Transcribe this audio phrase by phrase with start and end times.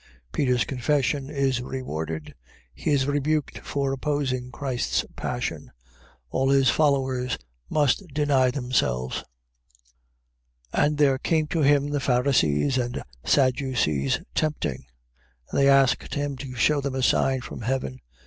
[0.31, 2.33] Peter's confession is rewarded.
[2.73, 5.71] He is rebuked for opposing Christ's passion.
[6.31, 7.37] All his followers
[7.69, 9.17] must deny themselves.
[10.73, 10.83] 16:1.
[10.85, 14.85] And there came to him the Pharisees and Sadducees tempting:
[15.51, 17.99] and they asked him to shew them a sign from heaven.